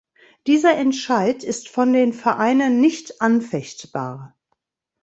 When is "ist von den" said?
1.43-2.11